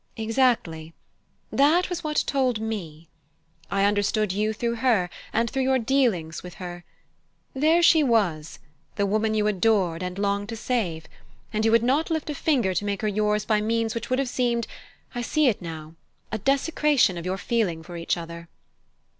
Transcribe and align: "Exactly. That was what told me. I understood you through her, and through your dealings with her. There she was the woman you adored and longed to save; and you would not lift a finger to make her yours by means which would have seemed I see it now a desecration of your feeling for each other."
"Exactly. 0.17 0.95
That 1.51 1.87
was 1.91 2.03
what 2.03 2.23
told 2.25 2.59
me. 2.59 3.07
I 3.69 3.83
understood 3.85 4.31
you 4.31 4.51
through 4.51 4.77
her, 4.77 5.11
and 5.31 5.47
through 5.47 5.61
your 5.61 5.77
dealings 5.77 6.41
with 6.41 6.55
her. 6.55 6.83
There 7.53 7.83
she 7.83 8.01
was 8.01 8.57
the 8.95 9.05
woman 9.05 9.35
you 9.35 9.45
adored 9.45 10.01
and 10.01 10.17
longed 10.17 10.49
to 10.49 10.55
save; 10.55 11.05
and 11.53 11.63
you 11.65 11.69
would 11.71 11.83
not 11.83 12.09
lift 12.09 12.31
a 12.31 12.33
finger 12.33 12.73
to 12.73 12.83
make 12.83 13.03
her 13.03 13.07
yours 13.07 13.45
by 13.45 13.61
means 13.61 13.93
which 13.93 14.09
would 14.09 14.17
have 14.17 14.27
seemed 14.27 14.65
I 15.13 15.21
see 15.21 15.45
it 15.45 15.61
now 15.61 15.93
a 16.31 16.39
desecration 16.39 17.15
of 17.15 17.25
your 17.27 17.37
feeling 17.37 17.83
for 17.83 17.95
each 17.95 18.17
other." 18.17 18.49